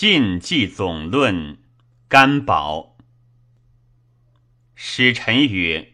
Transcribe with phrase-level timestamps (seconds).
[0.00, 1.58] 晋纪总论，
[2.08, 2.96] 干宝。
[4.74, 5.92] 使臣曰：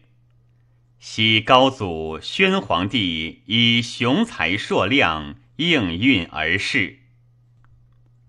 [0.97, 6.99] 昔高祖宣皇帝以雄才硕量应运而逝，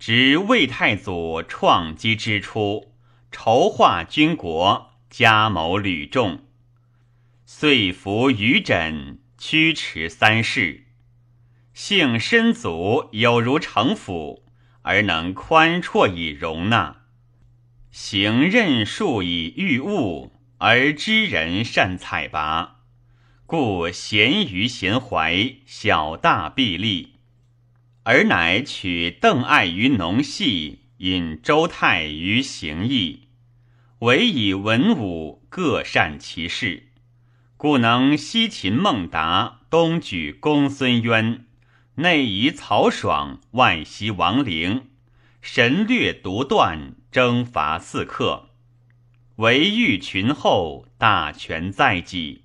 [0.01, 2.93] 执魏太祖创基之初，
[3.31, 6.41] 筹划军国，加谋屡众，
[7.47, 10.87] 遂服于枕，驱驰三世，
[11.73, 14.48] 幸身足有如城府。
[14.83, 17.03] 而能宽绰以容纳，
[17.91, 22.81] 行任术以御物，而知人善采拔，
[23.47, 27.15] 故贤于贤怀，小大必立。
[28.05, 33.29] 而乃取邓艾于农戏，引周泰于行义，
[33.99, 36.89] 唯以文武各善其事，
[37.59, 41.45] 故能西秦孟达，东举公孙渊。
[41.99, 44.87] 内夷曹爽，外袭王陵，
[45.43, 48.51] 神略独断，征伐四客，
[49.39, 52.43] 围御群后，大权在己。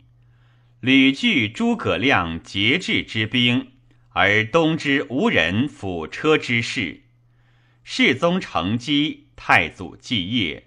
[0.80, 3.74] 屡据诸葛亮节制之兵，
[4.14, 7.04] 而东之无人辅车之势。
[7.84, 10.66] 世宗乘机，太祖继业，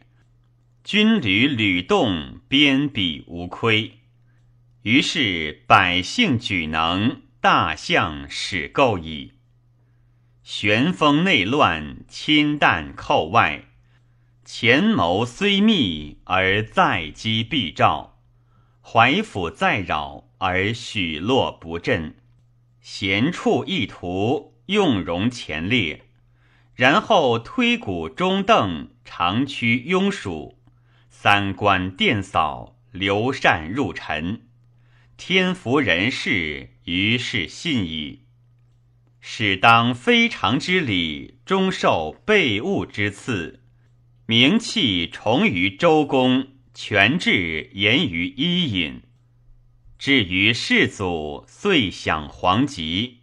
[0.85, 3.99] 军旅屡动，边鄙无亏。
[4.83, 7.23] 于是百姓举能。
[7.49, 9.35] 大象始构矣。
[10.43, 13.67] 玄风内乱，侵淡寇外。
[14.45, 18.19] 前谋虽密，而在机必兆；
[18.83, 22.17] 怀府再扰，而许洛不振。
[22.81, 26.07] 贤处一图，用容前列。
[26.75, 30.59] 然后推古中邓，长驱庸属。
[31.09, 34.49] 三官殿扫，刘禅入陈。
[35.17, 38.23] 天福人事，于是信矣。
[39.21, 43.61] 使当非常之礼，终受备物之赐，
[44.27, 49.03] 名器重于周公，权制严于伊尹。
[49.99, 53.23] 至于世祖，遂享皇极，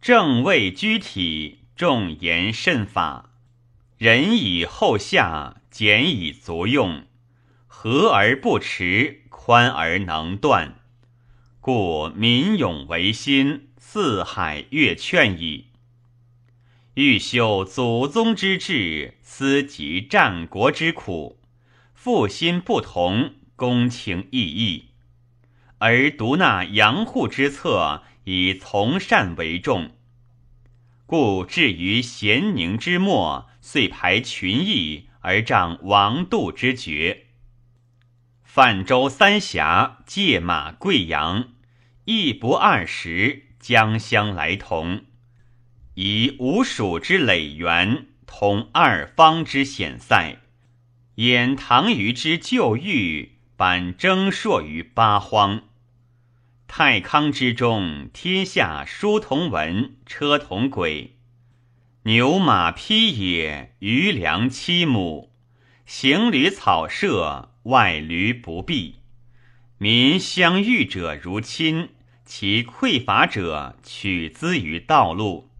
[0.00, 3.30] 正位居体，重言慎法，
[3.96, 7.04] 仁以后下，俭以足用，
[7.66, 10.80] 和而不持，宽而能断。
[11.66, 15.68] 故民勇维新，四海悦劝矣。
[16.92, 21.38] 欲修祖宗之志，思及战国之苦，
[21.94, 24.88] 复心不同，公情异义，
[25.78, 29.92] 而独纳杨护之策，以从善为重。
[31.06, 37.28] 故至于咸宁之末，遂排群议，而仗王度之决。
[38.42, 41.53] 泛舟三峡，借马贵阳。
[42.06, 45.04] 一不二十，将相来同，
[45.94, 50.36] 以吴蜀之累元，同二方之险塞，
[51.14, 55.62] 掩唐虞之旧域，板征朔于八荒。
[56.66, 61.16] 太康之中，天下书同文，车同轨，
[62.02, 65.32] 牛马匹野，余粮七亩，
[65.86, 68.96] 行旅草舍，外驴不避。
[69.84, 71.90] 民相遇者如亲，
[72.24, 75.50] 其匮乏者取资于道路。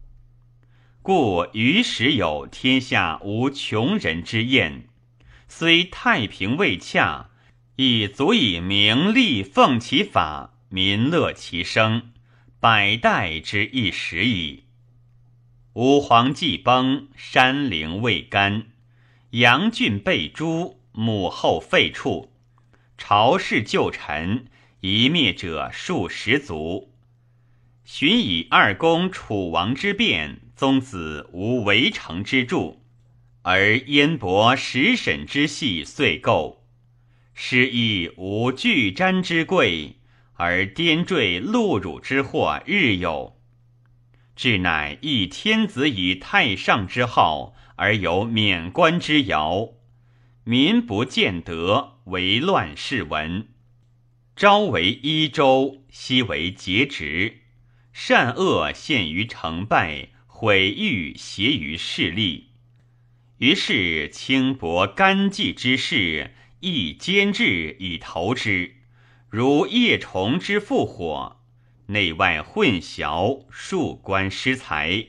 [1.03, 4.87] 故于时有天下无穷人之宴，
[5.47, 7.29] 虽太平未洽，
[7.75, 12.09] 亦足以名利奉其法，民乐其声，
[12.59, 14.63] 百代之一时矣。
[15.73, 18.71] 武皇既崩，山陵未干，
[19.29, 22.29] 杨郡被诛，母后废黜。
[22.97, 24.45] 朝氏旧臣，
[24.79, 26.93] 一灭者数十族。
[27.83, 32.81] 寻以二公楚王之变，宗子无围城之助，
[33.43, 36.63] 而燕伯食审之系遂构。
[37.33, 39.97] 师亦无巨瞻之贵，
[40.35, 43.37] 而颠坠戮辱之祸日有。
[44.35, 49.69] 至乃一天子以太上之号，而有免官之谣。
[50.43, 53.47] 民不见德，为乱世文。
[54.35, 57.41] 朝为一州，夕为节职，
[57.91, 62.51] 善恶陷于成败，毁誉谐于势利。
[63.37, 68.75] 于是轻薄干纪之事，亦兼制以投之，
[69.29, 71.41] 如夜虫之复火，
[71.87, 75.07] 内外混淆，庶官失财，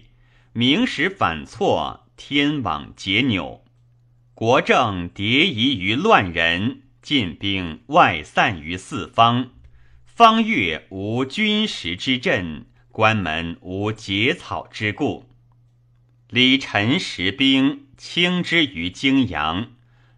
[0.54, 3.62] 明时反错，天网结纽。
[4.34, 9.50] 国政迭移于乱人，晋兵外散于四方，
[10.04, 15.30] 方越无军实之阵，关门无结草之故。
[16.28, 19.70] 李陈实兵轻之于泾阳，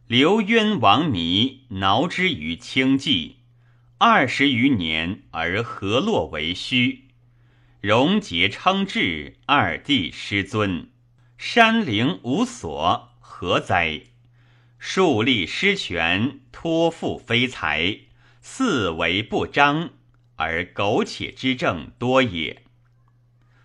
[0.06, 3.36] 刘渊王弥挠之于清冀。
[3.98, 7.08] 二十余年而河洛为虚，
[7.82, 10.88] 荣节称制，二帝失尊，
[11.36, 14.04] 山陵无所，何哉？
[14.78, 17.98] 树立失权，托付非才，
[18.40, 19.90] 四维不彰，
[20.36, 22.62] 而苟且之政多也。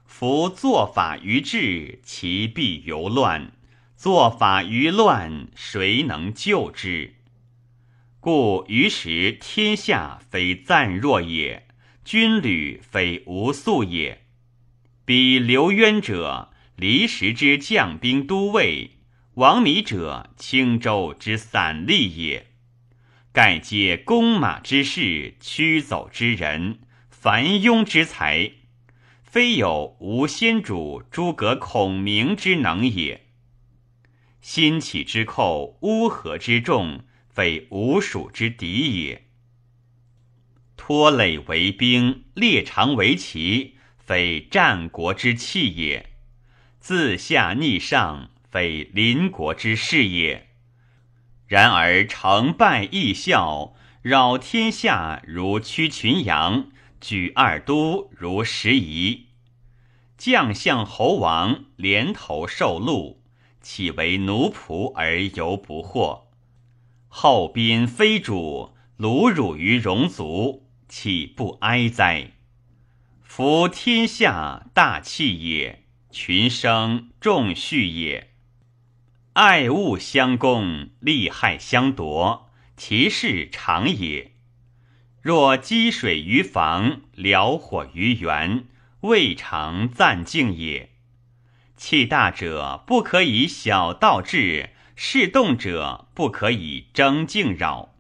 [0.06, 3.52] 夫作法于治，其必由乱；
[3.96, 7.16] 作法于乱，谁能救之？
[8.20, 11.68] 故于时天下非暂若也，
[12.04, 14.24] 军旅非无素也。
[15.06, 18.92] 彼刘渊者，离时之将兵都尉。
[19.36, 22.52] 王米者，青州之散吏也。
[23.32, 28.52] 盖皆弓马之士，驱走之人，繁庸之才，
[29.24, 33.26] 非有吴先主诸葛孔明之能也。
[34.40, 39.26] 新起之寇，乌合之众，非吴蜀之敌也。
[40.78, 46.12] 拖累为兵，列长为旗，非战国之器也。
[46.80, 48.30] 自下逆上。
[48.54, 50.50] 非邻国之事也。
[51.48, 53.74] 然而成败易效，
[54.04, 56.68] 扰天下如驱群羊，
[57.02, 59.30] 举二都如拾遗。
[60.20, 63.24] 将相侯王连头受禄，
[63.60, 66.26] 岂为奴仆而犹不惑？
[67.08, 72.34] 后宾非主，侮辱于戎族，岂不哀哉？
[73.24, 78.33] 夫天下大器也，群生众畜也。
[79.34, 84.34] 爱恶相攻，利害相夺，其势常也。
[85.24, 88.66] 若积水于房，燎火于原，
[89.02, 90.92] 未尝暂静也。
[91.76, 97.96] 气大者不可以小道治，事动者不可以争竞扰。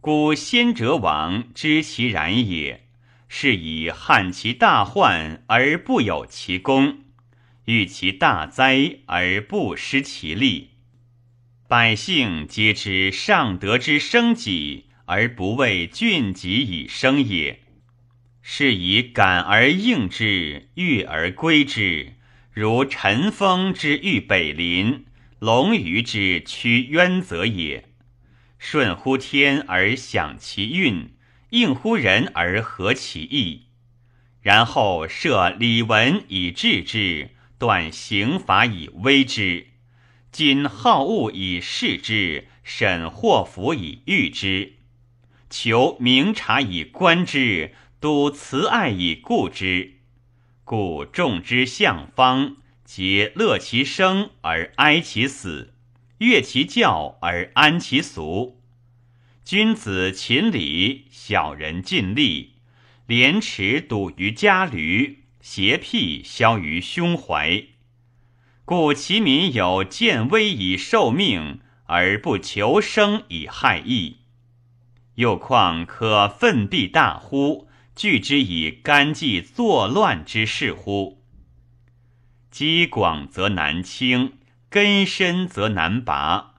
[0.00, 2.88] 故先哲王知其然也，
[3.28, 7.03] 是以汉其大患而不有其功。
[7.66, 10.70] 遇其大灾而不失其利，
[11.66, 17.60] 百姓皆知上德之生己，而不为俊己以生也。
[18.42, 22.12] 是以感而应之，悦而归之，
[22.52, 25.06] 如陈风之遇北林，
[25.38, 27.88] 龙鱼之趋渊泽也。
[28.58, 31.14] 顺乎天而享其运，
[31.50, 33.68] 应乎人而合其意，
[34.42, 37.30] 然后设礼文以治之。
[37.58, 39.68] 断刑罚以威之，
[40.32, 44.74] 今好恶以示之，审祸福以御之，
[45.48, 49.94] 求明察以观之，笃慈爱以固之。
[50.64, 55.74] 故众之相方，皆乐其生而哀其死，
[56.18, 58.60] 悦其教而安其俗。
[59.44, 62.54] 君子勤礼，小人尽力，
[63.06, 65.23] 廉耻笃于家驴。
[65.44, 67.64] 邪僻消于胸怀，
[68.64, 74.20] 故其民有见危以受命，而不求生以害义。
[75.16, 77.68] 又况可奋必大乎？
[77.94, 81.22] 拒之以干纪作乱之事乎？
[82.50, 84.38] 积广则难清，
[84.70, 86.54] 根深则难拔。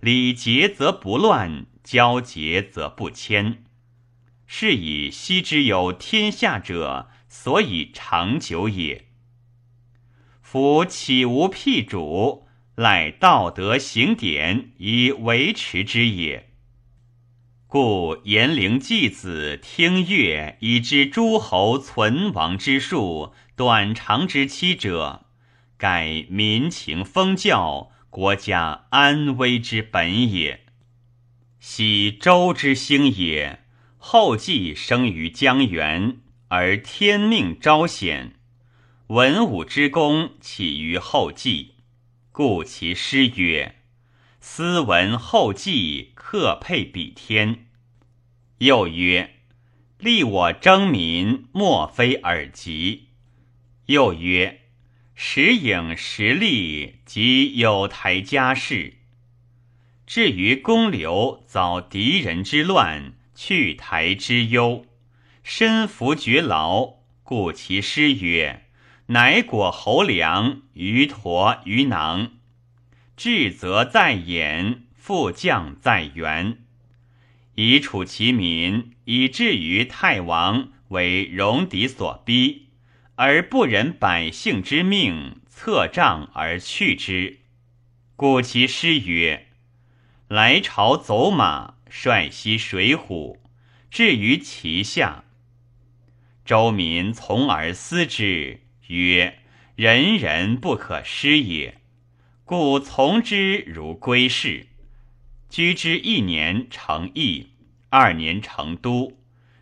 [0.00, 3.64] 礼节则不乱，交节则不迁。
[4.46, 7.10] 是以昔之有天下者。
[7.30, 9.06] 所以长久也。
[10.42, 16.50] 夫岂无辟主，赖道德行典以维持之也。
[17.68, 25.26] 故严陵季子听乐以知诸侯存亡之术、短长之期者，
[25.78, 30.66] 盖民情风教、国家安危之本也。
[31.60, 33.60] 昔周之兴也，
[33.98, 36.16] 后继生于江原。
[36.52, 38.34] 而天命昭显，
[39.06, 41.74] 文武之功起于后继，
[42.32, 43.76] 故其诗曰
[44.42, 47.66] ：“斯文后继，克配比天。”
[48.58, 49.36] 又曰
[49.98, 53.10] ：“立我征民，莫非尔及。”
[53.86, 54.62] 又曰
[55.14, 58.94] ：“时影时立，即有台家事。”
[60.04, 64.84] 至于公刘遭敌人之乱，去台之忧。
[65.42, 68.66] 身服绝劳，故其诗曰
[69.06, 72.32] ：“乃果侯良，鱼驼鱼囊。
[73.16, 76.58] 智则在眼，富将在元。
[77.54, 82.68] 以处其民，以至于太王为戎狄所逼，
[83.16, 87.40] 而不忍百姓之命，策杖而去之。
[88.16, 89.48] 故其诗曰
[90.28, 93.38] ：“来朝走马，率西水浒，
[93.90, 95.24] 至于其下。”
[96.50, 99.38] 周民从而思之，曰
[99.78, 101.76] ：“人人不可失也。”
[102.44, 104.66] 故从之如归士。
[105.48, 107.50] 居之一年成邑，
[107.88, 109.16] 二年成都，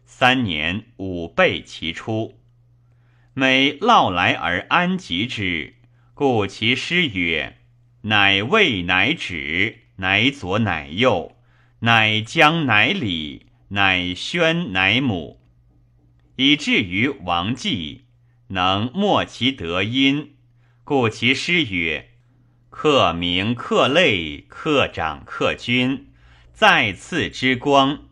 [0.06, 2.40] 三年五倍其出。
[3.34, 5.74] 每涝来而安吉之，
[6.14, 7.58] 故其诗曰
[8.08, 11.36] ：“乃魏乃止，乃左乃右，
[11.80, 15.38] 乃将乃礼，乃宣乃母。”
[16.40, 18.04] 以至于王季，
[18.50, 20.36] 能莫其德音，
[20.84, 22.10] 故其诗曰
[22.70, 26.12] ：“克明克类，克长克君，
[26.52, 28.04] 再次之光。”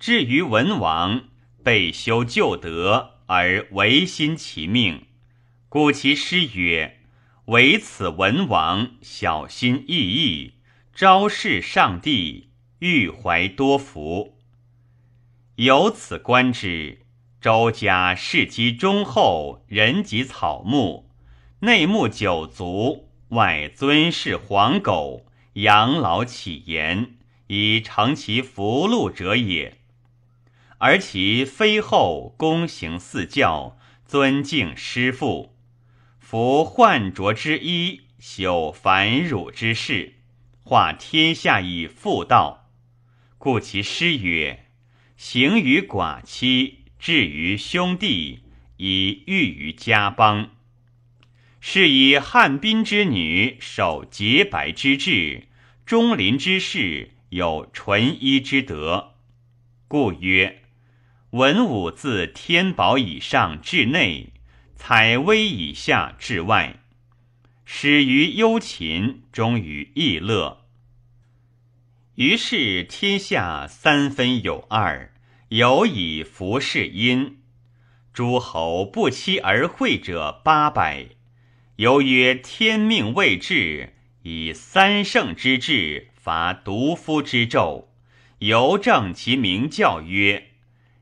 [0.00, 1.26] 至于文王，
[1.62, 5.06] 备修旧德而违心其命，
[5.68, 7.02] 故其诗曰
[7.46, 10.54] ：“唯此文王小心翼翼，
[10.92, 12.48] 昭示上帝，
[12.80, 14.40] 欲怀多福。”
[15.54, 17.01] 由此观之。
[17.42, 21.10] 周家世积忠厚，人及草木，
[21.62, 27.16] 内牧九族，外尊事黄狗，养老启言，
[27.48, 29.78] 以成其福禄者也。
[30.78, 35.56] 而其非后躬行四教，尊敬师父，
[36.20, 40.14] 服患浊之衣，修繁辱之事，
[40.62, 42.70] 化天下以妇道。
[43.36, 44.66] 故其诗曰
[45.18, 48.44] ：“行于寡妻。”至于兄弟，
[48.76, 50.50] 以喻于家邦。
[51.60, 55.48] 是以汉宾之女守洁白之志，
[55.84, 59.14] 钟林之士有纯一之德。
[59.88, 60.62] 故曰：
[61.30, 64.32] 文武自天宝以上至内，
[64.76, 66.84] 采薇以下至外，
[67.64, 70.68] 始于幽禽，终于逸乐。
[72.14, 75.11] 于是天下三分有二。
[75.54, 77.36] 有以服侍殷，
[78.14, 81.08] 诸侯不期而会者八百。
[81.76, 83.92] 由曰天命未至，
[84.22, 87.88] 以三圣之治伐独夫之纣。
[88.38, 90.52] 由正其名教曰：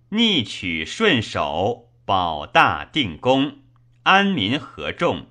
[0.08, 3.58] 逆取顺守，保大定公，
[4.02, 5.28] 安民和众。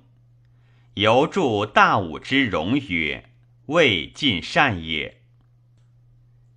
[0.94, 3.28] 由著大武之容曰：
[3.66, 5.20] 未尽善也。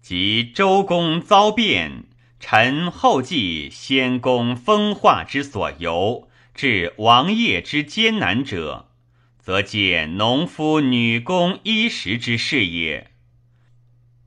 [0.01, 2.05] 及周公遭变。
[2.45, 8.89] 臣后继先公风化之所由，至王业之艰难者，
[9.39, 13.12] 则借农夫女工衣食之事也。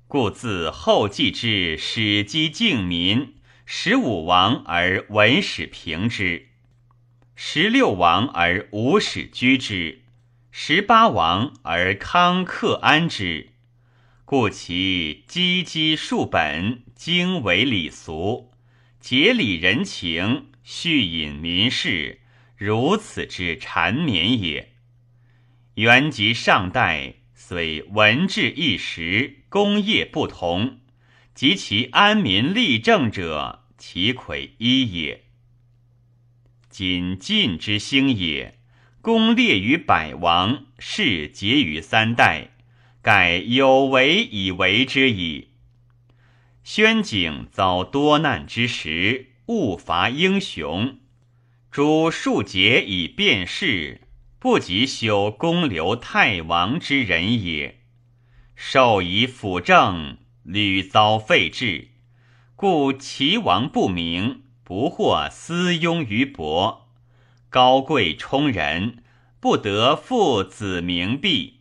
[0.09, 3.35] 故自后继之始积敬民，
[3.67, 6.49] 十五王而文始平之，
[7.35, 10.01] 十六王而武始居之，
[10.51, 13.51] 十八王而康克安之。
[14.25, 18.53] 故其积积数本，经纬礼俗，
[19.01, 22.21] 节礼人情，叙隐民事，
[22.57, 24.73] 如此之缠绵也。
[25.75, 30.79] 原及上代，虽文治一时，功业不同，
[31.35, 35.25] 及其安民立政者，其魁一也。
[36.71, 38.59] 今晋之兴也，
[39.03, 42.53] 功列于百王，事结于三代。
[43.03, 45.51] 盖有为以为之矣。
[46.67, 50.99] 宣景遭多难之时，误伐英雄，
[51.71, 54.01] 主庶杰以辨事，
[54.41, 57.83] 不及修公留太王之人也。
[58.57, 61.91] 受以辅政，屡遭废置，
[62.57, 66.89] 故齐王不明，不获私拥于伯。
[67.49, 69.05] 高贵充人，
[69.39, 71.61] 不得父子名币。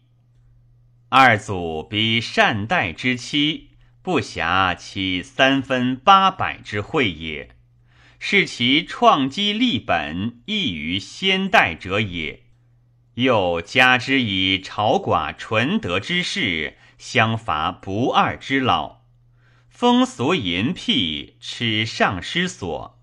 [1.10, 3.70] 二祖比善待之妻，
[4.06, 7.56] 不暇其三分八百之惠也，
[8.20, 12.44] 是其创基立本异于先代者也。
[13.16, 19.02] 又加之以朝寡纯德之士，相伐不二之老，
[19.70, 23.02] 风俗淫僻，耻上失所。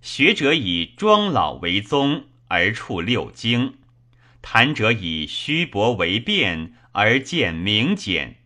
[0.00, 3.74] 学者以庄老为宗，而处六经；
[4.42, 6.74] 谈者以虚薄为辩。
[6.94, 8.41] 而见明简，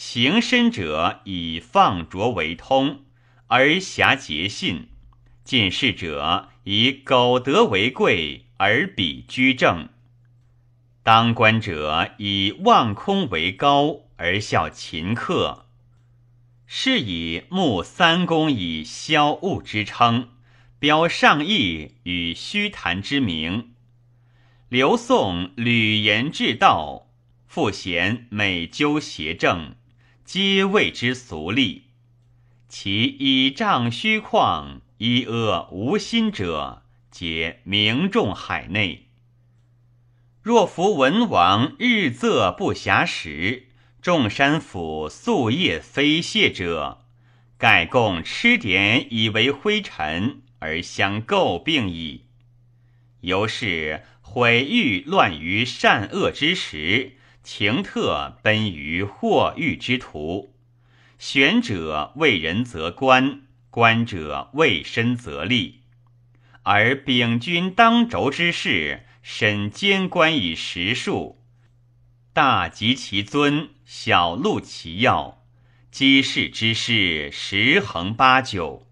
[0.00, 3.00] 行身者以放浊为通，
[3.48, 4.86] 而狭节信；
[5.42, 9.88] 进士者以苟得为贵，而比居正；
[11.02, 15.66] 当官者以望空为高，而效勤客。
[16.64, 20.28] 是以慕三公以萧物之称，
[20.78, 23.72] 标上义与虚谈之名。
[24.68, 27.08] 刘宋吕言至道，
[27.48, 29.74] 复贤美究邪正，
[30.30, 31.84] 皆谓之俗例。
[32.68, 39.06] 其以仗虚旷，以阿无心者，皆名众海内。
[40.42, 43.68] 若夫文王日仄不暇食，
[44.02, 47.06] 众山府夙夜非谢者，
[47.56, 52.26] 盖共吃点以为灰尘，而相诟病矣。
[53.22, 57.14] 由是毁誉乱于善恶之时，
[57.50, 60.54] 情特奔于祸欲之途。
[61.18, 63.40] 选者为人则官，
[63.70, 65.80] 官者为身则利。
[66.64, 71.42] 而秉君当轴之事，审监官以实数，
[72.34, 75.42] 大及其尊，小录其要。
[75.90, 78.86] 积事之事，十横八九。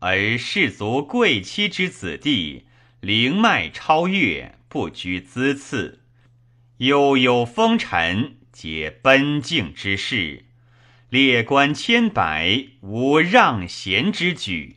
[0.00, 2.66] 而士族贵戚之子弟，
[3.00, 5.99] 灵脉超越，不拘资次，
[6.80, 10.46] 悠悠风尘，皆奔境之事。
[11.10, 14.76] 列官千百，无让贤之举。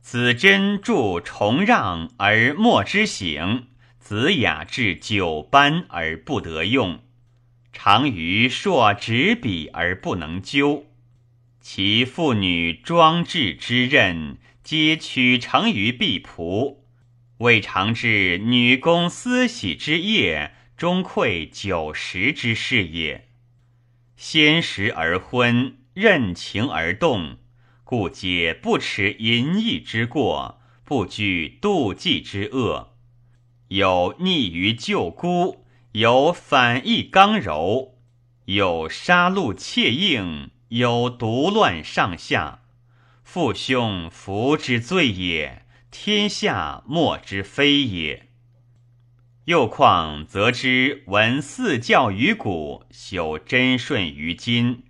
[0.00, 3.68] 子真著重让而莫之省，
[4.00, 6.98] 子雅至九班而不得用，
[7.72, 10.86] 常于硕执笔而不能究。
[11.60, 16.78] 其妇女庄制之任，皆取成于婢仆，
[17.36, 23.26] 未尝至女工私喜之业，终愧九十之事也。
[24.16, 27.38] 先时而昏，任情而动，
[27.82, 32.94] 故皆不耻淫逸之过，不惧妒忌之恶。
[33.66, 37.98] 有逆于舅姑，有反义刚柔，
[38.44, 42.60] 有杀戮切应，有独乱上下。
[43.24, 48.27] 父兄福之罪也，天下莫之非也。
[49.48, 54.82] 又况则知闻四教于古，修真顺于今，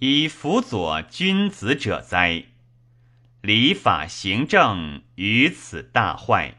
[0.00, 2.44] 以辅佐君子者哉？
[3.40, 6.58] 礼法行政于此大坏。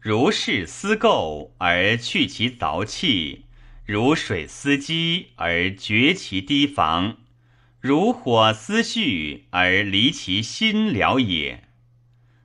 [0.00, 3.44] 如是思垢而去其凿器，
[3.84, 7.18] 如水思积而绝其堤防，
[7.80, 11.64] 如火思蓄而离其心了也。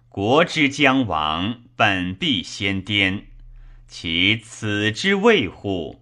[0.09, 3.27] 国之将亡，本必先颠。
[3.93, 6.01] 其此之谓乎？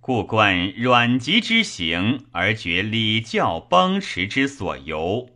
[0.00, 5.30] 故观阮籍之行，而觉礼教崩驰之所由；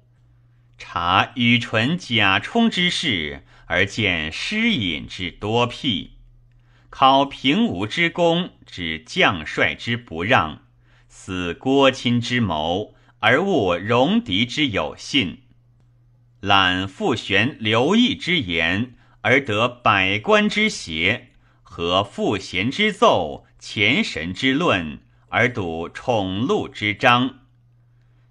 [0.77, 6.11] 察与纯贾充之事，而见失隐之多辟；
[6.91, 10.59] 考平吴之功，指将帅之不让；
[11.09, 15.39] 思郭钦之谋，而悟戎狄之有信；
[16.41, 18.97] 览傅玄、刘毅之言。
[19.23, 21.31] 而得百官之邪
[21.63, 27.41] 和赋贤之奏，前神之论，而睹宠禄之章。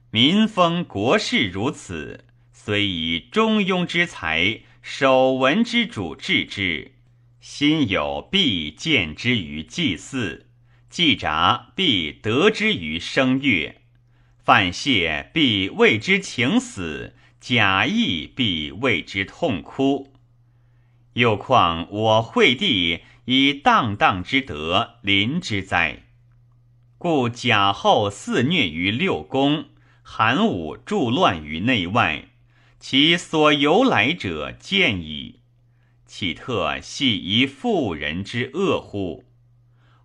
[0.10, 6.92] 民风国事如此，虽以中庸之才，守文之主治之，
[7.40, 10.48] 心有必见之于祭祀，
[10.90, 13.82] 祭札必得之于声乐，
[14.44, 20.14] 犯谢必为之请死，假意必为之痛哭。
[21.14, 26.04] 又况我惠帝以荡荡之德临之哉？
[26.98, 29.66] 故贾后肆虐于六宫，
[30.04, 32.30] 韩武助乱于内外，
[32.80, 35.42] 其所由来者见矣。
[36.06, 39.26] 岂特系一妇人之恶乎？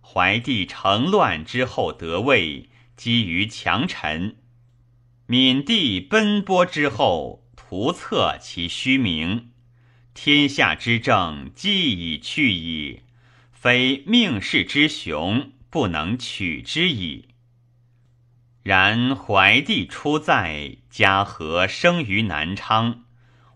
[0.01, 4.35] 怀帝成乱之后得位，基于强臣；
[5.27, 9.51] 闵帝奔波之后，图测其虚名。
[10.19, 13.01] 天下之政既已去矣，
[13.51, 17.27] 非命世之雄，不能取之矣。
[18.63, 23.03] 然怀帝初在，嘉禾生于南昌，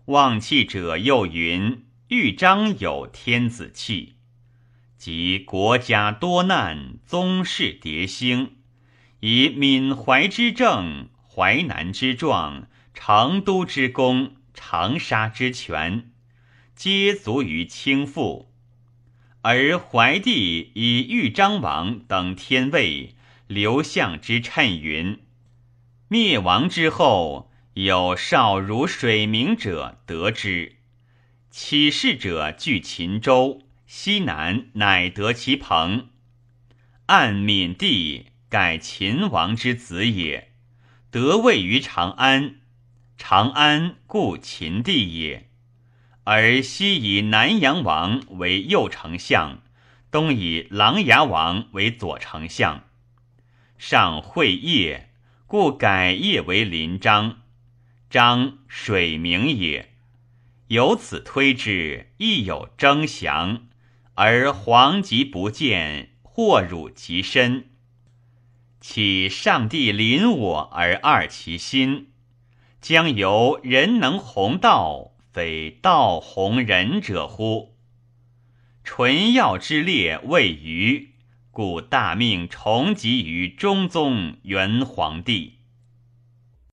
[0.04, 4.14] 望气者又云：豫章有天子气，
[4.96, 8.52] 即国家多难，宗室迭兴，
[9.18, 16.11] 以闽淮之政，淮南之壮，成都之功，长沙之权。
[16.74, 18.46] 皆足于倾覆，
[19.42, 23.14] 而怀帝以豫章王等天位，
[23.46, 25.20] 刘向之称云：
[26.08, 30.76] 灭亡之后，有少如水明者得之，
[31.50, 36.08] 起事者据秦州，西南乃得其朋。
[37.06, 40.52] 按闵帝改秦王之子也，
[41.10, 42.56] 得位于长安，
[43.16, 45.48] 长安故秦地也。
[46.24, 49.60] 而西以南阳王为右丞相，
[50.10, 52.84] 东以琅琊王为左丞相。
[53.76, 55.10] 上会业，
[55.48, 57.38] 故改业为临章。
[58.08, 59.94] 章水名也。
[60.68, 63.66] 由此推之，亦有征降，
[64.14, 67.70] 而皇极不见，祸辱极深。
[68.80, 72.12] 岂上帝临我而二其心？
[72.80, 77.74] 将由人能弘道，非道弘仁者乎？
[78.84, 81.14] 纯要之列未于，
[81.50, 85.60] 故大命重集于中宗元皇帝。